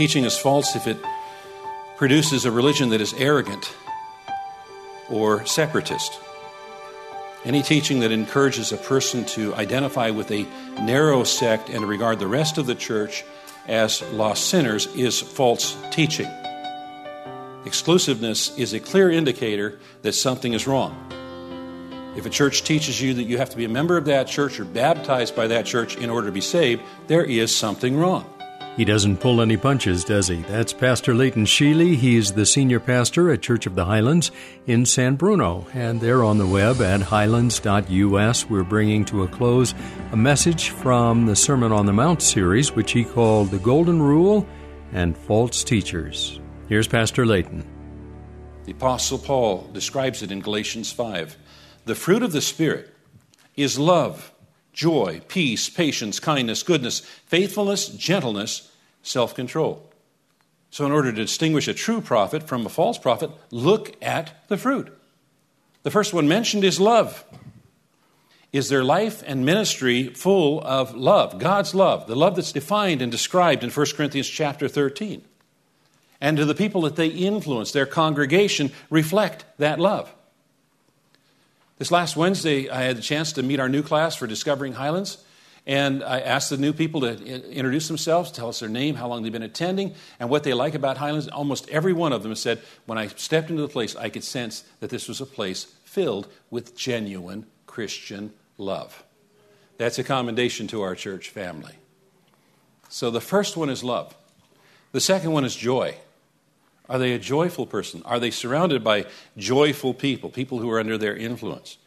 Teaching 0.00 0.24
is 0.24 0.38
false 0.38 0.76
if 0.76 0.86
it 0.86 0.96
produces 1.98 2.46
a 2.46 2.50
religion 2.50 2.88
that 2.88 3.02
is 3.02 3.12
arrogant 3.18 3.70
or 5.10 5.44
separatist. 5.44 6.18
Any 7.44 7.60
teaching 7.60 8.00
that 8.00 8.10
encourages 8.10 8.72
a 8.72 8.78
person 8.78 9.26
to 9.26 9.54
identify 9.56 10.08
with 10.08 10.30
a 10.30 10.46
narrow 10.80 11.22
sect 11.24 11.68
and 11.68 11.86
regard 11.86 12.18
the 12.18 12.26
rest 12.26 12.56
of 12.56 12.64
the 12.64 12.74
church 12.74 13.24
as 13.68 14.00
lost 14.12 14.48
sinners 14.48 14.86
is 14.94 15.20
false 15.20 15.76
teaching. 15.90 16.30
Exclusiveness 17.66 18.56
is 18.56 18.72
a 18.72 18.80
clear 18.80 19.10
indicator 19.10 19.78
that 20.00 20.14
something 20.14 20.54
is 20.54 20.66
wrong. 20.66 20.96
If 22.16 22.24
a 22.24 22.30
church 22.30 22.62
teaches 22.62 23.02
you 23.02 23.12
that 23.12 23.24
you 23.24 23.36
have 23.36 23.50
to 23.50 23.56
be 23.58 23.66
a 23.66 23.68
member 23.68 23.98
of 23.98 24.06
that 24.06 24.28
church 24.28 24.58
or 24.60 24.64
baptized 24.64 25.36
by 25.36 25.48
that 25.48 25.66
church 25.66 25.98
in 25.98 26.08
order 26.08 26.28
to 26.28 26.32
be 26.32 26.40
saved, 26.40 26.80
there 27.06 27.22
is 27.22 27.54
something 27.54 27.98
wrong. 27.98 28.39
He 28.80 28.86
doesn't 28.86 29.18
pull 29.18 29.42
any 29.42 29.58
punches, 29.58 30.04
does 30.04 30.28
he? 30.28 30.36
That's 30.36 30.72
Pastor 30.72 31.14
Leighton 31.14 31.44
Sheely. 31.44 31.96
He's 31.96 32.32
the 32.32 32.46
senior 32.46 32.80
pastor 32.80 33.30
at 33.30 33.42
Church 33.42 33.66
of 33.66 33.74
the 33.74 33.84
Highlands 33.84 34.30
in 34.66 34.86
San 34.86 35.16
Bruno, 35.16 35.66
and 35.74 36.00
they're 36.00 36.24
on 36.24 36.38
the 36.38 36.46
web 36.46 36.80
at 36.80 37.02
highlands.us. 37.02 38.48
We're 38.48 38.64
bringing 38.64 39.04
to 39.04 39.22
a 39.22 39.28
close 39.28 39.74
a 40.12 40.16
message 40.16 40.70
from 40.70 41.26
the 41.26 41.36
Sermon 41.36 41.72
on 41.72 41.84
the 41.84 41.92
Mount 41.92 42.22
series, 42.22 42.72
which 42.72 42.92
he 42.92 43.04
called 43.04 43.50
The 43.50 43.58
Golden 43.58 44.00
Rule 44.00 44.48
and 44.94 45.14
False 45.14 45.62
Teachers. 45.62 46.40
Here's 46.70 46.88
Pastor 46.88 47.26
Leighton. 47.26 47.66
The 48.64 48.72
Apostle 48.72 49.18
Paul 49.18 49.68
describes 49.74 50.22
it 50.22 50.32
in 50.32 50.40
Galatians 50.40 50.90
5. 50.90 51.36
The 51.84 51.94
fruit 51.94 52.22
of 52.22 52.32
the 52.32 52.40
Spirit 52.40 52.94
is 53.58 53.78
love, 53.78 54.32
joy, 54.72 55.20
peace, 55.28 55.68
patience, 55.68 56.18
kindness, 56.18 56.62
goodness, 56.62 57.00
faithfulness, 57.26 57.86
gentleness, 57.88 58.68
self 59.02 59.34
control. 59.34 59.90
So, 60.70 60.86
in 60.86 60.92
order 60.92 61.10
to 61.10 61.22
distinguish 61.22 61.66
a 61.66 61.74
true 61.74 62.00
prophet 62.00 62.44
from 62.44 62.64
a 62.64 62.68
false 62.68 62.98
prophet, 62.98 63.30
look 63.50 63.96
at 64.00 64.46
the 64.48 64.56
fruit. 64.56 64.96
The 65.82 65.90
first 65.90 66.14
one 66.14 66.28
mentioned 66.28 66.64
is 66.64 66.78
love. 66.78 67.24
Is 68.52 68.68
their 68.68 68.84
life 68.84 69.22
and 69.26 69.46
ministry 69.46 70.08
full 70.08 70.60
of 70.62 70.94
love, 70.94 71.38
God's 71.38 71.74
love, 71.74 72.06
the 72.08 72.16
love 72.16 72.36
that's 72.36 72.52
defined 72.52 73.00
and 73.00 73.10
described 73.10 73.62
in 73.62 73.70
1 73.70 73.86
Corinthians 73.96 74.28
chapter 74.28 74.68
13? 74.68 75.22
And 76.20 76.36
do 76.36 76.44
the 76.44 76.54
people 76.54 76.82
that 76.82 76.96
they 76.96 77.08
influence, 77.08 77.72
their 77.72 77.86
congregation, 77.86 78.72
reflect 78.90 79.44
that 79.58 79.78
love? 79.78 80.12
This 81.78 81.90
last 81.90 82.16
Wednesday, 82.16 82.68
I 82.68 82.82
had 82.82 82.98
the 82.98 83.02
chance 83.02 83.32
to 83.32 83.42
meet 83.42 83.60
our 83.60 83.68
new 83.68 83.82
class 83.82 84.14
for 84.14 84.26
Discovering 84.26 84.74
Highlands. 84.74 85.24
And 85.70 86.02
I 86.02 86.18
asked 86.18 86.50
the 86.50 86.56
new 86.56 86.72
people 86.72 87.02
to 87.02 87.24
introduce 87.24 87.86
themselves, 87.86 88.32
tell 88.32 88.48
us 88.48 88.58
their 88.58 88.68
name, 88.68 88.96
how 88.96 89.06
long 89.06 89.22
they've 89.22 89.30
been 89.30 89.44
attending, 89.44 89.94
and 90.18 90.28
what 90.28 90.42
they 90.42 90.52
like 90.52 90.74
about 90.74 90.96
Highlands. 90.96 91.28
Almost 91.28 91.68
every 91.68 91.92
one 91.92 92.12
of 92.12 92.24
them 92.24 92.34
said, 92.34 92.60
when 92.86 92.98
I 92.98 93.06
stepped 93.06 93.50
into 93.50 93.62
the 93.62 93.68
place, 93.68 93.94
I 93.94 94.08
could 94.08 94.24
sense 94.24 94.64
that 94.80 94.90
this 94.90 95.06
was 95.06 95.20
a 95.20 95.26
place 95.26 95.66
filled 95.84 96.26
with 96.50 96.76
genuine 96.76 97.46
Christian 97.68 98.32
love. 98.58 99.04
That's 99.78 100.00
a 100.00 100.02
commendation 100.02 100.66
to 100.66 100.82
our 100.82 100.96
church 100.96 101.28
family. 101.28 101.74
So 102.88 103.12
the 103.12 103.20
first 103.20 103.56
one 103.56 103.70
is 103.70 103.84
love, 103.84 104.12
the 104.90 105.00
second 105.00 105.30
one 105.30 105.44
is 105.44 105.54
joy. 105.54 105.94
Are 106.88 106.98
they 106.98 107.12
a 107.12 107.18
joyful 107.20 107.66
person? 107.66 108.02
Are 108.04 108.18
they 108.18 108.32
surrounded 108.32 108.82
by 108.82 109.06
joyful 109.36 109.94
people, 109.94 110.30
people 110.30 110.58
who 110.58 110.68
are 110.68 110.80
under 110.80 110.98
their 110.98 111.16
influence? 111.16 111.78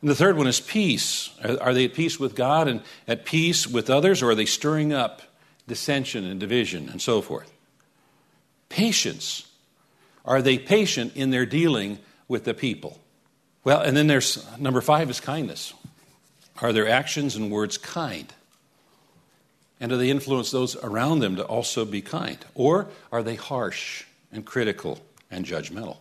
And 0.00 0.10
the 0.10 0.14
third 0.14 0.36
one 0.36 0.46
is 0.46 0.60
peace. 0.60 1.30
Are, 1.42 1.74
they 1.74 1.84
at 1.84 1.94
peace 1.94 2.18
with 2.18 2.34
God 2.34 2.68
and 2.68 2.82
at 3.06 3.24
peace 3.24 3.66
with 3.66 3.90
others, 3.90 4.22
or 4.22 4.30
are 4.30 4.34
they 4.34 4.46
stirring 4.46 4.92
up 4.92 5.22
dissension 5.66 6.24
and 6.24 6.40
division 6.40 6.88
and 6.88 7.02
so 7.02 7.20
forth? 7.20 7.52
Patience. 8.68 9.46
Are 10.24 10.40
they 10.40 10.58
patient 10.58 11.16
in 11.16 11.30
their 11.30 11.44
dealing 11.44 11.98
with 12.28 12.44
the 12.44 12.54
people? 12.54 12.98
Well, 13.62 13.80
and 13.82 13.96
then 13.96 14.06
there's 14.06 14.46
number 14.58 14.80
five 14.80 15.10
is 15.10 15.20
kindness. 15.20 15.74
Are 16.62 16.72
their 16.72 16.88
actions 16.88 17.36
and 17.36 17.50
words 17.50 17.76
kind? 17.76 18.32
And 19.80 19.90
do 19.90 19.96
they 19.96 20.10
influence 20.10 20.50
those 20.50 20.76
around 20.76 21.20
them 21.20 21.36
to 21.36 21.44
also 21.44 21.84
be 21.84 22.00
kind? 22.00 22.38
Or 22.54 22.88
are 23.12 23.22
they 23.22 23.34
harsh? 23.34 24.04
and 24.32 24.44
critical 24.44 25.00
and 25.30 25.44
judgmental. 25.44 25.98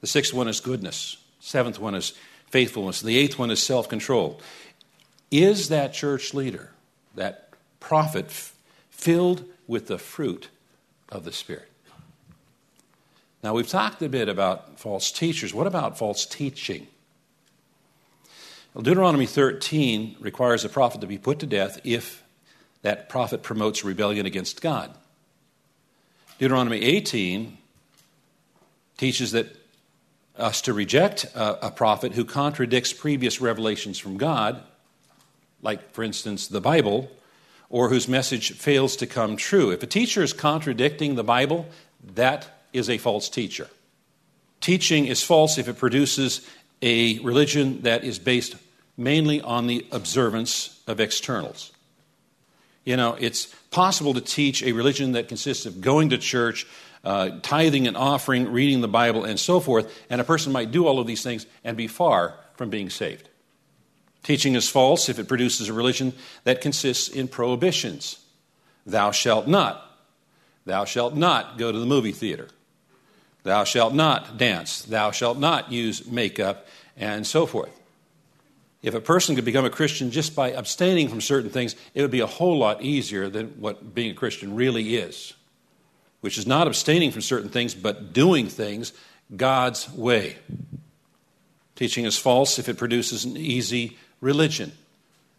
The 0.00 0.06
sixth 0.06 0.34
one 0.34 0.48
is 0.48 0.60
goodness. 0.60 1.16
Seventh 1.46 1.78
one 1.78 1.94
is 1.94 2.12
faithfulness. 2.50 3.00
The 3.00 3.16
eighth 3.16 3.38
one 3.38 3.52
is 3.52 3.62
self 3.62 3.88
control. 3.88 4.40
Is 5.30 5.68
that 5.68 5.92
church 5.92 6.34
leader, 6.34 6.72
that 7.14 7.50
prophet, 7.78 8.32
filled 8.90 9.44
with 9.68 9.86
the 9.86 9.96
fruit 9.96 10.48
of 11.08 11.24
the 11.24 11.30
Spirit? 11.30 11.70
Now, 13.44 13.54
we've 13.54 13.68
talked 13.68 14.02
a 14.02 14.08
bit 14.08 14.28
about 14.28 14.80
false 14.80 15.12
teachers. 15.12 15.54
What 15.54 15.68
about 15.68 15.96
false 15.96 16.26
teaching? 16.26 16.88
Well, 18.74 18.82
Deuteronomy 18.82 19.26
13 19.26 20.16
requires 20.18 20.64
a 20.64 20.68
prophet 20.68 21.00
to 21.02 21.06
be 21.06 21.16
put 21.16 21.38
to 21.38 21.46
death 21.46 21.78
if 21.84 22.24
that 22.82 23.08
prophet 23.08 23.44
promotes 23.44 23.84
rebellion 23.84 24.26
against 24.26 24.60
God. 24.60 24.92
Deuteronomy 26.40 26.82
18 26.82 27.56
teaches 28.98 29.30
that 29.30 29.56
us 30.38 30.60
to 30.62 30.72
reject 30.72 31.24
a, 31.34 31.66
a, 31.66 31.70
prophet 31.70 32.12
who 32.12 32.24
contradicts 32.24 32.92
previous 32.92 33.40
revelations 33.40 33.98
from 33.98 34.16
God, 34.16 34.62
like, 35.62 35.92
for 35.92 36.02
instance, 36.02 36.46
the 36.46 36.60
Bible, 36.60 37.10
or 37.70 37.88
whose 37.88 38.08
message 38.08 38.52
fails 38.52 38.96
to 38.96 39.06
come 39.06 39.36
true. 39.36 39.70
If 39.70 39.82
a 39.82 39.86
teacher 39.86 40.22
is 40.22 40.32
contradicting 40.32 41.14
the 41.14 41.24
Bible, 41.24 41.66
that 42.14 42.48
is 42.72 42.88
a 42.88 42.98
false 42.98 43.28
teacher. 43.28 43.68
Teaching 44.60 45.06
is 45.06 45.22
false 45.22 45.58
if 45.58 45.68
it 45.68 45.78
produces 45.78 46.46
a 46.82 47.18
religion 47.20 47.82
that 47.82 48.04
is 48.04 48.18
based 48.18 48.56
mainly 48.96 49.40
on 49.40 49.66
the 49.66 49.86
observance 49.92 50.80
of 50.86 51.00
externals. 51.00 51.72
You 52.84 52.96
know, 52.96 53.16
it's 53.18 53.46
possible 53.70 54.14
to 54.14 54.20
teach 54.20 54.62
a 54.62 54.72
religion 54.72 55.12
that 55.12 55.28
consists 55.28 55.66
of 55.66 55.80
going 55.80 56.10
to 56.10 56.18
church, 56.18 56.66
uh, 57.06 57.30
tithing 57.40 57.86
and 57.86 57.96
offering, 57.96 58.50
reading 58.50 58.80
the 58.80 58.88
Bible, 58.88 59.24
and 59.24 59.38
so 59.38 59.60
forth, 59.60 59.96
and 60.10 60.20
a 60.20 60.24
person 60.24 60.52
might 60.52 60.72
do 60.72 60.86
all 60.86 60.98
of 60.98 61.06
these 61.06 61.22
things 61.22 61.46
and 61.62 61.76
be 61.76 61.86
far 61.86 62.34
from 62.56 62.68
being 62.68 62.90
saved. 62.90 63.28
Teaching 64.24 64.56
is 64.56 64.68
false 64.68 65.08
if 65.08 65.20
it 65.20 65.28
produces 65.28 65.68
a 65.68 65.72
religion 65.72 66.12
that 66.42 66.60
consists 66.60 67.08
in 67.08 67.28
prohibitions. 67.28 68.18
Thou 68.84 69.12
shalt 69.12 69.46
not. 69.46 69.82
Thou 70.64 70.84
shalt 70.84 71.14
not 71.14 71.58
go 71.58 71.70
to 71.70 71.78
the 71.78 71.86
movie 71.86 72.10
theater. 72.10 72.48
Thou 73.44 73.62
shalt 73.62 73.94
not 73.94 74.36
dance. 74.36 74.82
Thou 74.82 75.12
shalt 75.12 75.38
not 75.38 75.70
use 75.70 76.08
makeup, 76.08 76.66
and 76.96 77.24
so 77.24 77.46
forth. 77.46 77.70
If 78.82 78.94
a 78.94 79.00
person 79.00 79.36
could 79.36 79.44
become 79.44 79.64
a 79.64 79.70
Christian 79.70 80.10
just 80.10 80.34
by 80.34 80.50
abstaining 80.50 81.08
from 81.08 81.20
certain 81.20 81.50
things, 81.50 81.76
it 81.94 82.02
would 82.02 82.10
be 82.10 82.20
a 82.20 82.26
whole 82.26 82.58
lot 82.58 82.82
easier 82.82 83.28
than 83.28 83.60
what 83.60 83.94
being 83.94 84.10
a 84.10 84.14
Christian 84.14 84.56
really 84.56 84.96
is, 84.96 85.34
which 86.26 86.38
is 86.38 86.46
not 86.46 86.66
abstaining 86.66 87.12
from 87.12 87.22
certain 87.22 87.48
things, 87.48 87.72
but 87.72 88.12
doing 88.12 88.48
things 88.48 88.92
God's 89.36 89.88
way. 89.92 90.34
Teaching 91.76 92.04
is 92.04 92.18
false 92.18 92.58
if 92.58 92.68
it 92.68 92.76
produces 92.76 93.24
an 93.24 93.36
easy 93.36 93.96
religion 94.20 94.72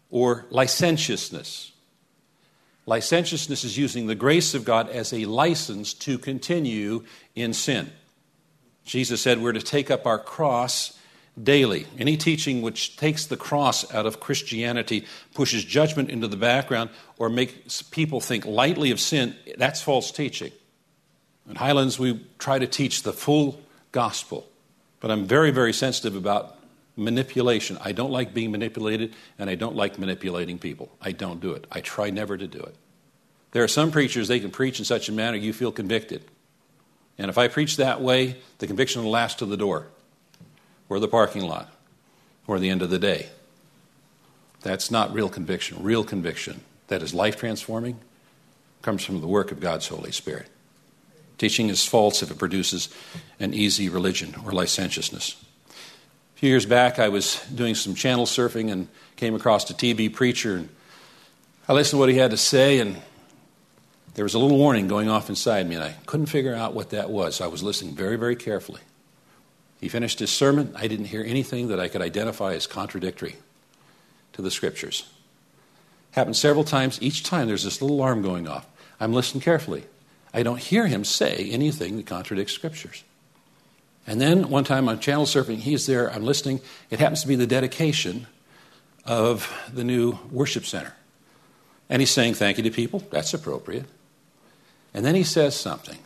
or 0.08 0.46
licentiousness. 0.48 1.72
Licentiousness 2.86 3.64
is 3.64 3.76
using 3.76 4.06
the 4.06 4.14
grace 4.14 4.54
of 4.54 4.64
God 4.64 4.88
as 4.88 5.12
a 5.12 5.26
license 5.26 5.92
to 5.92 6.16
continue 6.16 7.04
in 7.34 7.52
sin. 7.52 7.92
Jesus 8.86 9.20
said 9.20 9.42
we're 9.42 9.52
to 9.52 9.60
take 9.60 9.90
up 9.90 10.06
our 10.06 10.18
cross 10.18 10.98
daily. 11.42 11.86
Any 11.98 12.16
teaching 12.16 12.62
which 12.62 12.96
takes 12.96 13.26
the 13.26 13.36
cross 13.36 13.92
out 13.92 14.06
of 14.06 14.20
Christianity, 14.20 15.04
pushes 15.34 15.66
judgment 15.66 16.08
into 16.08 16.28
the 16.28 16.38
background, 16.38 16.88
or 17.18 17.28
makes 17.28 17.82
people 17.82 18.22
think 18.22 18.46
lightly 18.46 18.90
of 18.90 19.00
sin, 19.00 19.36
that's 19.58 19.82
false 19.82 20.10
teaching. 20.10 20.50
At 21.48 21.56
Highlands, 21.56 21.98
we 21.98 22.24
try 22.38 22.58
to 22.58 22.66
teach 22.66 23.02
the 23.02 23.12
full 23.12 23.60
gospel, 23.92 24.48
but 25.00 25.10
I'm 25.10 25.24
very, 25.24 25.50
very 25.50 25.72
sensitive 25.72 26.14
about 26.14 26.56
manipulation. 26.96 27.78
I 27.80 27.92
don't 27.92 28.10
like 28.10 28.34
being 28.34 28.50
manipulated, 28.50 29.14
and 29.38 29.48
I 29.48 29.54
don't 29.54 29.76
like 29.76 29.98
manipulating 29.98 30.58
people. 30.58 30.90
I 31.00 31.12
don't 31.12 31.40
do 31.40 31.52
it. 31.52 31.66
I 31.70 31.80
try 31.80 32.10
never 32.10 32.36
to 32.36 32.46
do 32.46 32.58
it. 32.58 32.74
There 33.52 33.64
are 33.64 33.68
some 33.68 33.90
preachers, 33.90 34.28
they 34.28 34.40
can 34.40 34.50
preach 34.50 34.78
in 34.78 34.84
such 34.84 35.08
a 35.08 35.12
manner 35.12 35.36
you 35.36 35.52
feel 35.52 35.72
convicted. 35.72 36.22
And 37.16 37.30
if 37.30 37.38
I 37.38 37.48
preach 37.48 37.76
that 37.78 38.00
way, 38.00 38.36
the 38.58 38.66
conviction 38.66 39.02
will 39.02 39.10
last 39.10 39.38
to 39.38 39.46
the 39.46 39.56
door, 39.56 39.86
or 40.88 41.00
the 41.00 41.08
parking 41.08 41.42
lot, 41.42 41.72
or 42.46 42.58
the 42.58 42.68
end 42.68 42.82
of 42.82 42.90
the 42.90 42.98
day. 42.98 43.28
That's 44.60 44.90
not 44.90 45.14
real 45.14 45.28
conviction. 45.28 45.82
Real 45.82 46.04
conviction 46.04 46.62
that 46.88 47.02
is 47.02 47.14
life 47.14 47.36
transforming 47.36 48.00
comes 48.82 49.04
from 49.04 49.20
the 49.20 49.26
work 49.26 49.50
of 49.50 49.60
God's 49.60 49.88
Holy 49.88 50.12
Spirit. 50.12 50.48
Teaching 51.38 51.68
is 51.68 51.86
false 51.86 52.22
if 52.22 52.30
it 52.30 52.38
produces 52.38 52.88
an 53.38 53.54
easy 53.54 53.88
religion 53.88 54.34
or 54.44 54.52
licentiousness. 54.52 55.36
A 55.70 56.38
few 56.38 56.50
years 56.50 56.66
back, 56.66 56.98
I 56.98 57.08
was 57.08 57.40
doing 57.54 57.74
some 57.74 57.94
channel 57.94 58.26
surfing 58.26 58.70
and 58.70 58.88
came 59.16 59.34
across 59.34 59.68
a 59.70 59.74
TV 59.74 60.12
preacher. 60.12 60.56
And 60.56 60.68
I 61.68 61.72
listened 61.72 61.96
to 61.96 62.00
what 62.00 62.08
he 62.08 62.16
had 62.16 62.32
to 62.32 62.36
say, 62.36 62.80
and 62.80 62.96
there 64.14 64.24
was 64.24 64.34
a 64.34 64.38
little 64.38 64.58
warning 64.58 64.88
going 64.88 65.08
off 65.08 65.28
inside 65.28 65.68
me, 65.68 65.76
and 65.76 65.84
I 65.84 65.94
couldn't 66.06 66.26
figure 66.26 66.54
out 66.54 66.74
what 66.74 66.90
that 66.90 67.08
was. 67.08 67.36
So 67.36 67.44
I 67.44 67.48
was 67.48 67.62
listening 67.62 67.94
very, 67.94 68.16
very 68.16 68.36
carefully. 68.36 68.80
He 69.80 69.88
finished 69.88 70.18
his 70.18 70.30
sermon. 70.30 70.72
I 70.76 70.88
didn't 70.88 71.06
hear 71.06 71.22
anything 71.22 71.68
that 71.68 71.78
I 71.78 71.86
could 71.86 72.02
identify 72.02 72.54
as 72.54 72.66
contradictory 72.66 73.36
to 74.32 74.42
the 74.42 74.50
scriptures. 74.50 75.08
Happened 76.12 76.36
several 76.36 76.64
times. 76.64 77.00
Each 77.00 77.22
time 77.22 77.46
there's 77.46 77.62
this 77.62 77.80
little 77.80 77.96
alarm 77.96 78.22
going 78.22 78.48
off. 78.48 78.66
I'm 78.98 79.12
listening 79.12 79.40
carefully. 79.40 79.84
I 80.32 80.42
don't 80.42 80.58
hear 80.58 80.86
him 80.86 81.04
say 81.04 81.48
anything 81.50 81.96
that 81.96 82.06
contradicts 82.06 82.52
scriptures. 82.52 83.04
And 84.06 84.20
then 84.20 84.48
one 84.48 84.64
time 84.64 84.88
on 84.88 85.00
channel 85.00 85.26
surfing, 85.26 85.58
he's 85.58 85.86
there, 85.86 86.10
I'm 86.10 86.24
listening. 86.24 86.60
It 86.90 86.98
happens 86.98 87.22
to 87.22 87.28
be 87.28 87.36
the 87.36 87.46
dedication 87.46 88.26
of 89.04 89.52
the 89.72 89.84
new 89.84 90.18
worship 90.30 90.64
center. 90.64 90.94
And 91.90 92.00
he's 92.00 92.10
saying 92.10 92.34
thank 92.34 92.58
you 92.58 92.64
to 92.64 92.70
people. 92.70 93.06
That's 93.10 93.34
appropriate. 93.34 93.86
And 94.94 95.04
then 95.04 95.14
he 95.14 95.24
says 95.24 95.54
something. 95.54 95.98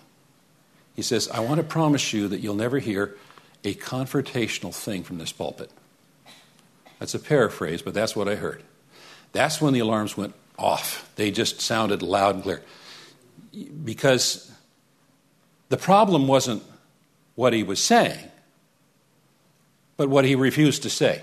He 0.95 1.03
says, 1.03 1.29
I 1.29 1.41
want 1.41 1.59
to 1.59 1.67
promise 1.67 2.13
you 2.13 2.29
that 2.29 2.41
you'll 2.41 2.55
never 2.55 2.79
hear 2.79 3.17
a 3.65 3.75
confrontational 3.75 4.75
thing 4.75 5.03
from 5.03 5.19
this 5.19 5.33
pulpit. 5.33 5.71
That's 6.99 7.15
a 7.15 7.19
paraphrase, 7.19 7.83
but 7.83 7.95
that's 7.95 8.15
what 8.15 8.29
I 8.29 8.35
heard. 8.35 8.63
That's 9.33 9.61
when 9.61 9.73
the 9.73 9.81
alarms 9.81 10.17
went 10.17 10.35
off. 10.59 11.11
They 11.17 11.31
just 11.31 11.61
sounded 11.61 12.03
loud 12.03 12.35
and 12.35 12.45
clear. 12.45 12.63
Because 13.85 14.51
the 15.69 15.77
problem 15.77 16.27
wasn't 16.27 16.63
what 17.35 17.53
he 17.53 17.63
was 17.63 17.83
saying, 17.83 18.31
but 19.97 20.09
what 20.09 20.25
he 20.25 20.35
refused 20.35 20.83
to 20.83 20.91
say. 20.91 21.23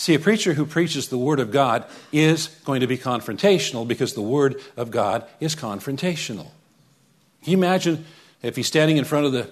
See, 0.00 0.14
a 0.14 0.18
preacher 0.18 0.54
who 0.54 0.64
preaches 0.64 1.08
the 1.08 1.18
Word 1.18 1.40
of 1.40 1.50
God 1.50 1.84
is 2.10 2.46
going 2.64 2.80
to 2.80 2.86
be 2.86 2.96
confrontational 2.96 3.86
because 3.86 4.14
the 4.14 4.22
Word 4.22 4.60
of 4.76 4.90
God 4.90 5.26
is 5.40 5.54
confrontational. 5.54 6.46
Can 7.42 7.52
you 7.52 7.58
imagine 7.58 8.06
if 8.40 8.56
he's 8.56 8.66
standing 8.66 8.96
in 8.96 9.04
front 9.04 9.26
of 9.26 9.32
the, 9.32 9.50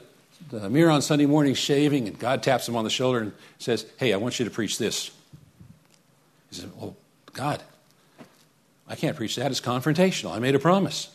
the 0.50 0.70
mirror 0.70 0.90
on 0.90 1.02
Sunday 1.02 1.26
morning 1.26 1.54
shaving 1.54 2.08
and 2.08 2.18
God 2.18 2.42
taps 2.42 2.66
him 2.66 2.76
on 2.76 2.84
the 2.84 2.90
shoulder 2.90 3.18
and 3.18 3.32
says, 3.58 3.84
Hey, 3.98 4.12
I 4.14 4.16
want 4.16 4.38
you 4.38 4.46
to 4.46 4.50
preach 4.50 4.78
this? 4.78 5.10
He 6.48 6.56
says, 6.56 6.66
Well, 6.76 6.96
God, 7.34 7.62
I 8.88 8.96
can't 8.96 9.16
preach 9.16 9.36
that. 9.36 9.50
It's 9.50 9.60
confrontational. 9.60 10.34
I 10.34 10.38
made 10.38 10.54
a 10.54 10.58
promise. 10.58 11.14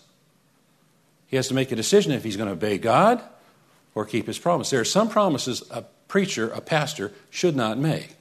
He 1.27 1.35
has 1.35 1.47
to 1.47 1.53
make 1.53 1.71
a 1.71 1.75
decision 1.75 2.11
if 2.11 2.23
he's 2.23 2.37
going 2.37 2.47
to 2.47 2.53
obey 2.53 2.77
God 2.77 3.21
or 3.95 4.05
keep 4.05 4.27
his 4.27 4.37
promise. 4.37 4.69
There 4.69 4.79
are 4.79 4.85
some 4.85 5.09
promises 5.09 5.63
a 5.71 5.83
preacher, 6.07 6.49
a 6.49 6.61
pastor, 6.61 7.11
should 7.31 7.55
not 7.55 7.77
make. 7.77 8.15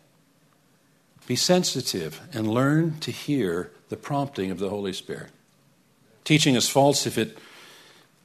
Be 1.26 1.36
sensitive 1.36 2.20
and 2.32 2.48
learn 2.48 2.98
to 3.00 3.10
hear 3.10 3.70
the 3.90 3.96
prompting 3.96 4.50
of 4.50 4.58
the 4.58 4.70
Holy 4.70 4.92
Spirit. 4.92 5.28
Teaching 6.24 6.54
is 6.54 6.68
false 6.68 7.06
if 7.06 7.18
it 7.18 7.36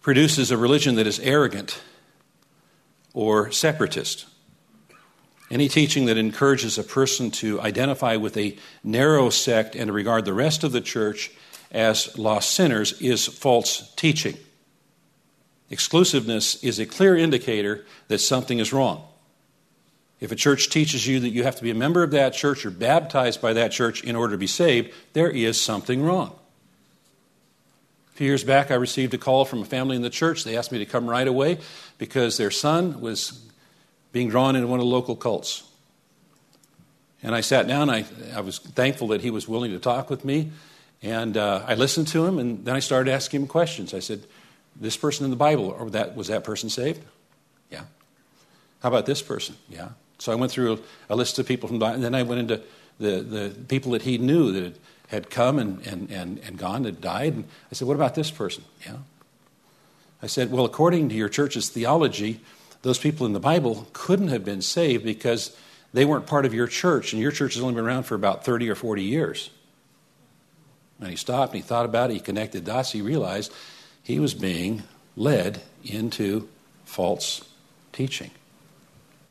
produces 0.01 0.51
a 0.51 0.57
religion 0.57 0.95
that 0.95 1.05
is 1.05 1.19
arrogant 1.19 1.81
or 3.13 3.51
separatist. 3.51 4.25
Any 5.49 5.69
teaching 5.69 6.05
that 6.07 6.17
encourages 6.17 6.77
a 6.77 6.83
person 6.83 7.31
to 7.31 7.61
identify 7.61 8.17
with 8.17 8.35
a 8.35 8.57
narrow 8.83 9.29
sect 9.29 9.75
and 9.75 9.87
to 9.87 9.93
regard 9.93 10.25
the 10.25 10.33
rest 10.33 10.63
of 10.63 10.73
the 10.73 10.81
church 10.81 11.31
as 11.71 12.17
lost 12.17 12.51
sinners 12.51 12.99
is 13.01 13.27
false 13.27 13.93
teaching. 13.95 14.37
Exclusiveness 15.69 16.61
is 16.63 16.79
a 16.79 16.85
clear 16.85 17.15
indicator 17.15 17.85
that 18.07 18.19
something 18.19 18.59
is 18.59 18.73
wrong. 18.73 19.03
If 20.19 20.31
a 20.31 20.35
church 20.35 20.69
teaches 20.69 21.05
you 21.05 21.19
that 21.19 21.29
you 21.29 21.43
have 21.43 21.57
to 21.57 21.63
be 21.63 21.71
a 21.71 21.75
member 21.75 22.03
of 22.03 22.11
that 22.11 22.33
church 22.33 22.65
or 22.65 22.71
baptized 22.71 23.41
by 23.41 23.53
that 23.53 23.71
church 23.71 24.03
in 24.03 24.15
order 24.15 24.33
to 24.33 24.37
be 24.37 24.47
saved, 24.47 24.91
there 25.13 25.29
is 25.29 25.61
something 25.61 26.01
wrong. 26.01 26.35
A 28.13 28.17
few 28.17 28.27
years 28.27 28.43
back, 28.43 28.71
I 28.71 28.75
received 28.75 29.13
a 29.13 29.17
call 29.17 29.45
from 29.45 29.61
a 29.61 29.65
family 29.65 29.95
in 29.95 30.01
the 30.01 30.09
church. 30.09 30.43
They 30.43 30.57
asked 30.57 30.71
me 30.71 30.79
to 30.79 30.85
come 30.85 31.07
right 31.07 31.27
away 31.27 31.59
because 31.99 32.37
their 32.37 32.49
son 32.49 32.99
was 32.99 33.47
being 34.11 34.29
drawn 34.29 34.55
into 34.55 34.67
one 34.67 34.79
of 34.79 34.85
the 34.85 34.91
local 34.91 35.15
cults. 35.15 35.63
And 37.23 37.33
I 37.35 37.41
sat 37.41 37.67
down. 37.67 37.89
I, 37.89 38.05
I 38.33 38.41
was 38.41 38.59
thankful 38.59 39.09
that 39.09 39.21
he 39.21 39.31
was 39.31 39.47
willing 39.47 39.71
to 39.71 39.79
talk 39.79 40.09
with 40.09 40.23
me. 40.23 40.51
And 41.01 41.37
uh, 41.37 41.63
I 41.67 41.75
listened 41.75 42.07
to 42.09 42.25
him, 42.25 42.39
and 42.39 42.65
then 42.65 42.75
I 42.75 42.79
started 42.79 43.11
asking 43.11 43.41
him 43.41 43.47
questions. 43.47 43.93
I 43.93 43.99
said, 43.99 44.25
This 44.75 44.97
person 44.97 45.25
in 45.25 45.29
the 45.29 45.37
Bible, 45.37 45.75
or 45.77 45.89
that, 45.91 46.15
was 46.15 46.27
that 46.27 46.43
person 46.43 46.69
saved? 46.69 47.03
Yeah. 47.71 47.83
How 48.81 48.89
about 48.89 49.05
this 49.05 49.21
person? 49.21 49.55
Yeah. 49.69 49.89
So 50.19 50.31
I 50.31 50.35
went 50.35 50.51
through 50.51 50.73
a, 51.09 51.13
a 51.13 51.15
list 51.15 51.37
of 51.37 51.45
people 51.45 51.67
from, 51.67 51.77
the 51.77 51.85
Bible, 51.85 51.95
and 51.95 52.03
then 52.03 52.15
I 52.15 52.23
went 52.23 52.39
into 52.39 52.61
the, 52.99 53.21
the 53.21 53.55
people 53.67 53.91
that 53.91 54.01
he 54.01 54.17
knew 54.17 54.51
that 54.53 54.79
had, 55.09 55.29
come 55.29 55.59
and, 55.59 55.85
and, 55.85 56.09
and, 56.09 56.39
and 56.39 56.57
gone, 56.57 56.83
had 56.83 56.99
died. 56.99 57.33
And 57.33 57.43
I 57.71 57.75
said, 57.75 57.87
What 57.87 57.95
about 57.95 58.15
this 58.15 58.31
person? 58.31 58.63
Yeah. 58.85 58.97
I 60.21 60.27
said, 60.27 60.51
Well, 60.51 60.65
according 60.65 61.09
to 61.09 61.15
your 61.15 61.29
church's 61.29 61.69
theology, 61.69 62.39
those 62.81 62.99
people 62.99 63.25
in 63.25 63.33
the 63.33 63.39
Bible 63.39 63.87
couldn't 63.93 64.29
have 64.29 64.45
been 64.45 64.61
saved 64.61 65.03
because 65.03 65.55
they 65.93 66.05
weren't 66.05 66.27
part 66.27 66.45
of 66.45 66.53
your 66.53 66.67
church, 66.67 67.13
and 67.13 67.21
your 67.21 67.31
church 67.31 67.55
has 67.55 67.63
only 67.63 67.75
been 67.75 67.85
around 67.85 68.03
for 68.03 68.15
about 68.15 68.45
30 68.45 68.69
or 68.69 68.75
40 68.75 69.03
years. 69.03 69.49
And 70.99 71.09
he 71.09 71.15
stopped 71.15 71.53
and 71.53 71.61
he 71.61 71.67
thought 71.67 71.85
about 71.85 72.09
it, 72.09 72.15
he 72.15 72.19
connected 72.19 72.65
dots, 72.65 72.91
he 72.91 73.01
realized 73.01 73.53
he 74.03 74.19
was 74.19 74.33
being 74.33 74.83
led 75.15 75.61
into 75.83 76.47
false 76.85 77.47
teaching. 77.93 78.31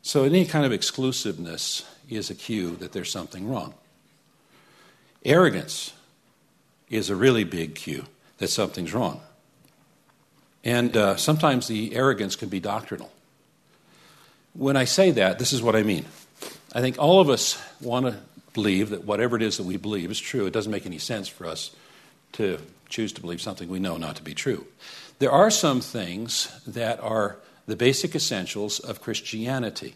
So, 0.01 0.23
any 0.23 0.45
kind 0.45 0.65
of 0.65 0.71
exclusiveness 0.71 1.83
is 2.09 2.29
a 2.29 2.35
cue 2.35 2.75
that 2.77 2.93
there's 2.93 3.11
something 3.11 3.49
wrong. 3.49 3.73
Arrogance 5.25 5.93
is 6.89 7.09
a 7.09 7.15
really 7.15 7.43
big 7.43 7.75
cue 7.75 8.05
that 8.37 8.47
something's 8.47 8.93
wrong. 8.93 9.19
And 10.63 10.95
uh, 10.95 11.17
sometimes 11.17 11.67
the 11.67 11.95
arrogance 11.95 12.35
can 12.35 12.49
be 12.49 12.59
doctrinal. 12.59 13.11
When 14.57 14.75
I 14.75 14.85
say 14.85 15.11
that, 15.11 15.37
this 15.37 15.53
is 15.53 15.61
what 15.61 15.75
I 15.75 15.83
mean. 15.83 16.05
I 16.73 16.81
think 16.81 16.97
all 16.97 17.19
of 17.19 17.29
us 17.29 17.61
want 17.79 18.07
to 18.07 18.17
believe 18.53 18.89
that 18.89 19.03
whatever 19.03 19.35
it 19.35 19.43
is 19.43 19.57
that 19.57 19.63
we 19.63 19.77
believe 19.77 20.09
is 20.09 20.19
true. 20.19 20.47
It 20.47 20.53
doesn't 20.53 20.71
make 20.71 20.87
any 20.87 20.97
sense 20.97 21.27
for 21.27 21.45
us 21.45 21.69
to 22.33 22.57
choose 22.89 23.13
to 23.13 23.21
believe 23.21 23.39
something 23.39 23.69
we 23.69 23.79
know 23.79 23.97
not 23.97 24.15
to 24.15 24.23
be 24.23 24.33
true. 24.33 24.65
There 25.19 25.31
are 25.31 25.51
some 25.51 25.79
things 25.79 26.51
that 26.65 26.99
are 27.01 27.37
the 27.67 27.75
basic 27.75 28.15
essentials 28.15 28.79
of 28.79 28.99
Christianity. 28.99 29.93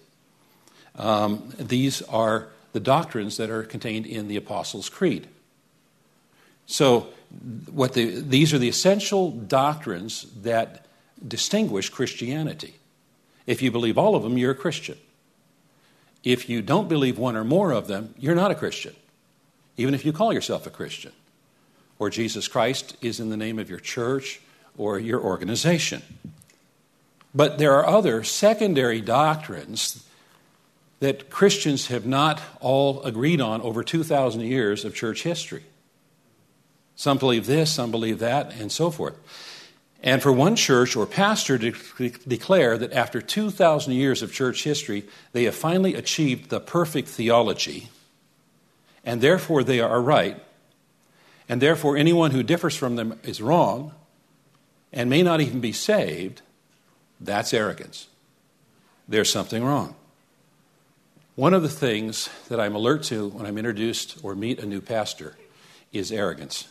Um, 0.95 1.53
these 1.57 2.03
are 2.03 2.49
the 2.73 2.79
doctrines 2.79 3.37
that 3.37 3.49
are 3.49 3.63
contained 3.63 4.05
in 4.05 4.27
the 4.27 4.35
Apostles' 4.35 4.89
Creed. 4.89 5.27
So, 6.67 7.07
what 7.71 7.93
the, 7.93 8.21
these 8.21 8.53
are 8.53 8.59
the 8.59 8.69
essential 8.69 9.31
doctrines 9.31 10.27
that 10.43 10.85
distinguish 11.27 11.89
Christianity. 11.89 12.75
If 13.45 13.61
you 13.61 13.71
believe 13.71 13.97
all 13.97 14.15
of 14.15 14.23
them, 14.23 14.37
you're 14.37 14.51
a 14.51 14.55
Christian. 14.55 14.97
If 16.23 16.49
you 16.49 16.61
don't 16.61 16.87
believe 16.87 17.17
one 17.17 17.35
or 17.35 17.43
more 17.43 17.71
of 17.71 17.87
them, 17.87 18.13
you're 18.17 18.35
not 18.35 18.51
a 18.51 18.55
Christian, 18.55 18.95
even 19.77 19.93
if 19.93 20.05
you 20.05 20.13
call 20.13 20.31
yourself 20.33 20.67
a 20.67 20.69
Christian, 20.69 21.11
or 21.97 22.09
Jesus 22.09 22.47
Christ 22.47 22.95
is 23.01 23.19
in 23.19 23.29
the 23.29 23.37
name 23.37 23.57
of 23.57 23.69
your 23.69 23.79
church 23.79 24.39
or 24.77 24.99
your 24.99 25.19
organization. 25.19 26.03
But 27.33 27.57
there 27.57 27.73
are 27.73 27.85
other 27.85 28.23
secondary 28.23 29.01
doctrines 29.01 30.05
that 30.99 31.29
Christians 31.31 31.87
have 31.87 32.05
not 32.05 32.41
all 32.59 33.01
agreed 33.03 33.41
on 33.41 33.61
over 33.61 33.83
2,000 33.83 34.41
years 34.41 34.85
of 34.85 34.93
church 34.93 35.23
history. 35.23 35.63
Some 36.95 37.17
believe 37.17 37.47
this, 37.47 37.73
some 37.73 37.89
believe 37.89 38.19
that, 38.19 38.53
and 38.53 38.71
so 38.71 38.91
forth. 38.91 39.17
And 40.03 40.21
for 40.21 40.31
one 40.31 40.55
church 40.55 40.95
or 40.95 41.05
pastor 41.05 41.59
to 41.59 41.71
declare 42.27 42.77
that 42.77 42.91
after 42.91 43.21
2,000 43.21 43.93
years 43.93 44.23
of 44.23 44.33
church 44.33 44.63
history, 44.63 45.05
they 45.31 45.43
have 45.43 45.55
finally 45.55 45.93
achieved 45.93 46.49
the 46.49 46.59
perfect 46.59 47.07
theology, 47.07 47.89
and 49.05 49.21
therefore 49.21 49.63
they 49.63 49.79
are 49.79 50.01
right, 50.01 50.43
and 51.47 51.61
therefore 51.61 51.97
anyone 51.97 52.31
who 52.31 52.41
differs 52.41 52.75
from 52.75 52.95
them 52.95 53.19
is 53.23 53.41
wrong 53.41 53.93
and 54.91 55.09
may 55.09 55.21
not 55.21 55.39
even 55.39 55.59
be 55.59 55.71
saved, 55.71 56.41
that's 57.19 57.53
arrogance. 57.53 58.07
There's 59.07 59.31
something 59.31 59.63
wrong. 59.63 59.95
One 61.35 61.53
of 61.53 61.61
the 61.61 61.69
things 61.69 62.29
that 62.49 62.59
I'm 62.59 62.75
alert 62.75 63.03
to 63.03 63.29
when 63.29 63.45
I'm 63.45 63.57
introduced 63.57 64.17
or 64.23 64.35
meet 64.35 64.59
a 64.59 64.65
new 64.65 64.81
pastor 64.81 65.37
is 65.93 66.11
arrogance. 66.11 66.67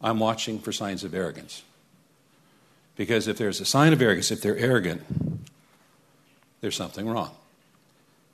I'm 0.00 0.18
watching 0.20 0.58
for 0.58 0.72
signs 0.72 1.02
of 1.02 1.14
arrogance. 1.14 1.62
Because 2.96 3.28
if 3.28 3.36
there's 3.36 3.60
a 3.60 3.64
sign 3.64 3.92
of 3.92 4.00
arrogance, 4.00 4.30
if 4.30 4.40
they're 4.40 4.56
arrogant, 4.56 5.02
there's 6.60 6.76
something 6.76 7.06
wrong. 7.06 7.30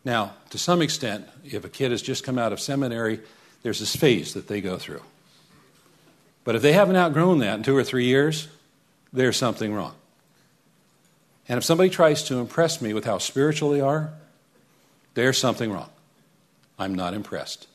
Now, 0.05 0.35
to 0.51 0.59
some 0.59 0.83
extent, 0.83 1.29
if 1.45 1.65
a 1.65 1.69
kid 1.69 1.91
has 1.91 2.03
just 2.03 2.25
come 2.25 2.39
out 2.39 2.53
of 2.53 2.61
seminary, 2.61 3.21
there's 3.63 3.81
this 3.81 3.95
phase 3.95 4.35
that 4.35 4.49
they 4.49 4.61
go 4.61 4.79
through. 4.79 5.03
But 6.45 6.57
if 6.57 6.63
they 6.63 6.73
haven't 6.73 6.97
outgrown 6.97 7.39
that 7.39 7.59
in 7.59 7.63
two 7.63 7.77
or 7.77 7.85
three 7.85 8.07
years, 8.07 8.49
there's 9.13 9.37
something 9.37 9.73
wrong. 9.73 9.95
And 11.49 11.59
if 11.59 11.65
somebody 11.65 11.91
tries 11.91 12.23
to 12.25 12.39
impress 12.39 12.81
me 12.81 12.95
with 12.95 13.05
how 13.05 13.19
spiritual 13.19 13.71
they 13.71 13.81
are, 13.81 14.13
there's 15.15 15.39
something 15.39 15.71
wrong. 15.71 15.91
I'm 16.79 16.95
not 16.95 17.15
impressed. 17.15 17.67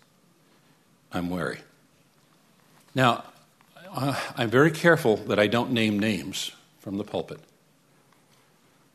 I'm 1.13 1.29
wary. 1.29 1.60
Now, 2.96 3.24
uh, 3.94 4.20
I'm 4.36 4.50
very 4.50 4.72
careful 4.72 5.17
that 5.17 5.39
I 5.39 5.48
don't 5.48 5.72
name 5.72 6.00
names 6.00 6.51
from 6.88 6.98
the 6.98 7.03
pulpit. 7.03 7.41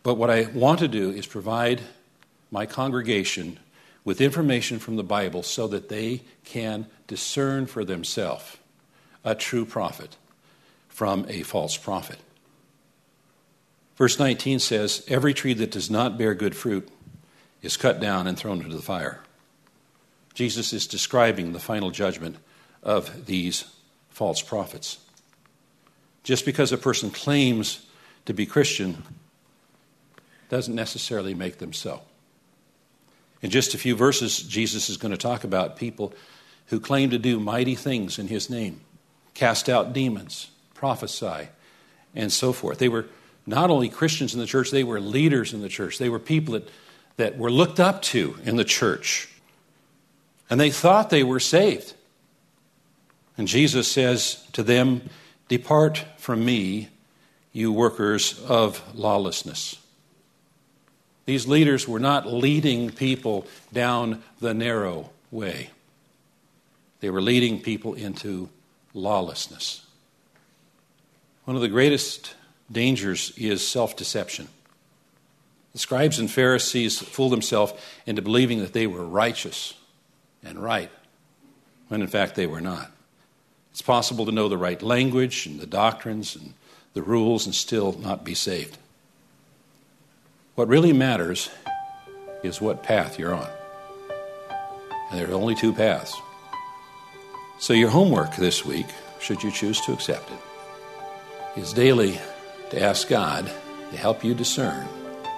But 0.03 0.15
what 0.15 0.31
I 0.31 0.45
want 0.55 0.79
to 0.79 0.89
do 0.89 1.11
is 1.11 1.27
provide 1.27 1.83
my 2.51 2.65
congregation 2.65 3.59
with 4.03 4.19
information 4.19 4.79
from 4.79 4.97
the 4.97 5.03
Bible 5.03 5.43
so 5.43 5.69
that 5.69 5.91
they 5.91 6.23
can 6.43 6.87
discern 7.07 7.67
for 7.67 7.85
themselves 7.85 8.57
a 9.27 9.35
true 9.35 9.67
prophet 9.67 10.17
from 10.89 11.27
a 11.29 11.43
false 11.43 11.77
prophet. 11.77 12.17
Verse 13.97 14.19
19 14.19 14.59
says, 14.59 15.05
Every 15.07 15.35
tree 15.35 15.53
that 15.53 15.71
does 15.71 15.91
not 15.91 16.17
bear 16.17 16.33
good 16.33 16.57
fruit 16.57 16.89
is 17.61 17.77
cut 17.77 18.01
down 18.01 18.27
and 18.27 18.39
thrown 18.39 18.63
into 18.63 18.75
the 18.75 18.81
fire. 18.81 19.21
Jesus 20.33 20.73
is 20.73 20.87
describing 20.87 21.53
the 21.53 21.61
final 21.61 21.91
judgment 21.91 22.37
of 22.83 23.27
these 23.27 23.67
false 24.09 24.41
prophets. 24.41 24.97
Just 26.23 26.45
because 26.45 26.73
a 26.73 26.79
person 26.79 27.11
claims 27.11 27.85
to 28.27 28.33
be 28.33 28.47
Christian 28.47 29.03
doesn't 30.49 30.75
necessarily 30.75 31.35
make 31.35 31.59
them 31.59 31.73
so. 31.73 32.03
In 33.41 33.51
just 33.51 33.75
a 33.75 33.79
few 33.79 33.97
verses, 33.97 34.39
Jesus 34.39 34.89
is 34.89 34.97
going 34.97 35.11
to 35.11 35.19
talk 35.19 35.43
about 35.43 35.77
people 35.77 36.15
who 36.67 36.79
claim 36.79 37.11
to 37.11 37.19
do 37.19 37.41
mighty 37.41 37.75
things 37.75 38.19
in 38.19 38.29
his 38.29 38.49
name, 38.49 38.81
cast 39.35 39.69
out 39.69 39.93
demons, 39.93 40.51
prophesy, 40.75 41.49
and 42.15 42.33
so 42.33 42.53
forth. 42.53 42.79
They 42.79 42.89
were 42.89 43.07
not 43.47 43.71
only 43.71 43.89
Christians 43.89 44.35
in 44.35 44.41
the 44.41 44.47
church, 44.47 44.71
they 44.71 44.85
were 44.85 45.01
leaders 45.01 45.53
in 45.53 45.61
the 45.61 45.69
church. 45.69 45.99
They 45.99 46.09
were 46.09 46.21
people 46.21 46.55
that, 46.55 46.69
that 47.17 47.37
were 47.37 47.51
looked 47.51 47.81
up 47.81 48.03
to 48.03 48.37
in 48.45 48.57
the 48.57 48.65
church. 48.65 49.29
And 50.49 50.61
they 50.61 50.71
thought 50.71 51.11
they 51.11 51.25
were 51.25 51.41
saved. 51.41 51.95
And 53.37 53.49
Jesus 53.49 53.89
says 53.89 54.47
to 54.53 54.63
them, 54.63 55.09
Depart 55.53 56.07
from 56.17 56.47
me, 56.47 56.89
you 57.53 57.75
workers 57.75 58.41
of 58.45 58.83
lawlessness. 58.95 59.77
These 61.27 61.47
leaders 61.47 61.87
were 61.87 62.01
not 62.01 62.27
leading 62.27 62.89
people 62.89 63.47
down 63.71 64.23
the 64.41 64.55
narrow 64.55 65.11
way, 65.31 65.69
they 67.01 67.11
were 67.11 67.21
leading 67.21 67.61
people 67.61 67.93
into 67.93 68.49
lawlessness. 68.95 69.85
One 71.45 71.55
of 71.55 71.61
the 71.61 71.69
greatest 71.69 72.35
dangers 72.71 73.35
is 73.37 73.61
self 73.61 73.95
deception. 73.95 74.49
The 75.75 75.81
scribes 75.81 76.19
and 76.19 76.31
Pharisees 76.31 76.99
fooled 76.99 77.33
themselves 77.33 77.75
into 78.07 78.23
believing 78.23 78.61
that 78.61 78.73
they 78.73 78.87
were 78.87 79.05
righteous 79.05 79.75
and 80.43 80.63
right, 80.63 80.91
when 81.89 82.01
in 82.01 82.09
fact 82.09 82.37
they 82.37 82.47
were 82.47 82.63
not. 82.63 82.91
It's 83.73 83.83
possible 83.83 84.27
to 84.27 84.33
know 84.33 84.51
the 84.51 84.59
right 84.59 84.83
language 84.83 85.47
and 85.47 85.59
the 85.59 85.67
doctrines 85.67 86.37
and 86.37 86.53
the 86.93 87.03
rules 87.03 87.47
and 87.47 87.55
still 87.55 87.93
not 87.99 88.23
be 88.23 88.35
saved. 88.35 88.77
What 90.55 90.69
really 90.69 90.93
matters 90.93 91.49
is 92.43 92.61
what 92.61 92.83
path 92.83 93.19
you're 93.19 93.35
on. 93.35 93.49
And 95.11 95.19
there 95.19 95.31
are 95.31 95.35
only 95.35 95.55
two 95.55 95.73
paths. 95.73 96.15
So, 97.59 97.73
your 97.73 97.89
homework 97.89 98.37
this 98.37 98.65
week, 98.65 98.87
should 99.21 99.43
you 99.43 99.51
choose 99.51 99.81
to 99.83 99.93
accept 99.95 100.31
it, 100.31 101.61
is 101.61 101.73
daily 101.73 102.21
to 102.71 102.83
ask 102.83 103.09
God 103.09 103.51
to 103.91 103.97
help 103.97 104.23
you 104.23 104.35
discern 104.35 104.87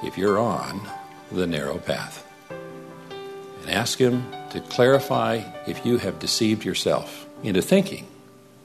if 0.02 0.18
you're 0.18 0.40
on 0.40 0.80
the 1.30 1.46
narrow 1.46 1.78
path. 1.78 2.26
And 3.60 3.70
ask 3.70 3.98
Him 3.98 4.26
to 4.50 4.60
clarify 4.60 5.42
if 5.68 5.86
you 5.86 5.98
have 5.98 6.18
deceived 6.18 6.64
yourself 6.64 7.28
into 7.44 7.62
thinking 7.62 8.08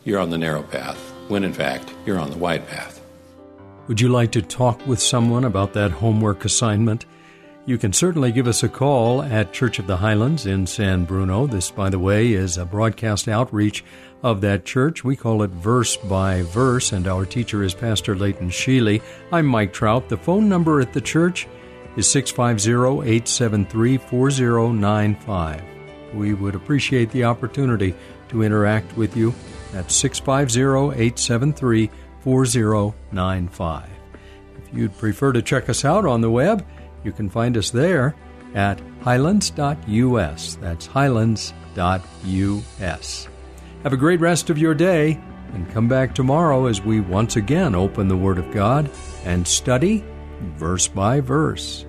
you're 0.10 0.20
on 0.20 0.32
the 0.32 0.38
narrow 0.38 0.64
path 0.64 0.98
when 1.28 1.44
in 1.44 1.54
fact 1.54 1.94
you're 2.04 2.20
on 2.20 2.32
the 2.32 2.38
wide 2.38 2.68
path. 2.68 3.00
Would 3.88 4.02
you 4.02 4.10
like 4.10 4.32
to 4.32 4.42
talk 4.42 4.86
with 4.88 5.00
someone 5.00 5.44
about 5.44 5.74
that 5.74 5.92
homework 5.92 6.46
assignment? 6.46 7.06
You 7.68 7.78
can 7.78 7.94
certainly 7.94 8.32
give 8.32 8.48
us 8.48 8.64
a 8.64 8.70
call 8.70 9.22
at 9.22 9.54
Church 9.54 9.78
of 9.78 9.86
the 9.86 9.98
Highlands 9.98 10.48
in 10.48 10.66
San 10.66 11.06
Bruno. 11.06 11.46
This, 11.46 11.70
by 11.70 11.92
the 11.92 12.00
way, 12.00 12.34
is 12.34 12.58
a 12.58 12.66
broadcast 12.66 13.28
outreach 13.28 13.84
of 14.24 14.42
that 14.42 14.66
church. 14.66 15.04
We 15.04 15.16
call 15.16 15.44
it 15.44 15.52
Verse 15.52 15.96
by 15.96 16.42
Verse, 16.42 16.92
and 16.92 17.08
our 17.08 17.26
teacher 17.26 17.64
is 17.64 17.76
Pastor 17.76 18.16
Leighton 18.16 18.50
Sheely. 18.50 19.04
I'm 19.32 19.46
Mike 19.46 19.74
Trout. 19.74 20.10
The 20.10 20.18
phone 20.18 20.50
number 20.50 20.82
at 20.82 20.94
the 20.94 21.02
church 21.02 21.48
is 21.96 22.10
650 22.10 23.08
873 23.08 23.98
4095. 23.98 25.62
We 26.16 26.34
would 26.34 26.56
appreciate 26.56 27.12
the 27.12 27.26
opportunity 27.26 27.94
to 28.30 28.42
interact 28.42 28.98
with 28.98 29.16
you 29.16 29.34
at 29.74 29.92
650 29.92 31.00
873 31.00 31.90
4095. 32.22 33.90
If 34.58 34.74
you'd 34.74 34.98
prefer 34.98 35.34
to 35.34 35.42
check 35.42 35.70
us 35.70 35.86
out 35.86 36.06
on 36.06 36.22
the 36.22 36.32
web, 36.32 36.66
you 37.04 37.12
can 37.12 37.30
find 37.30 37.58
us 37.58 37.70
there 37.70 38.16
at 38.54 38.82
highlands.us. 39.02 40.58
That's 40.62 40.86
highlands.us. 40.86 43.28
Have 43.84 43.94
a 43.94 43.98
great 43.98 44.20
rest 44.20 44.50
of 44.50 44.58
your 44.58 44.74
day 44.74 45.22
and 45.54 45.70
come 45.72 45.88
back 45.88 46.14
tomorrow 46.14 46.66
as 46.66 46.82
we 46.82 47.00
once 47.00 47.38
again 47.38 47.76
open 47.76 48.08
the 48.08 48.18
Word 48.18 48.38
of 48.38 48.52
God 48.52 48.90
and 49.26 49.48
study 49.48 50.04
verse 50.58 50.88
by 50.88 51.22
verse. 51.22 51.86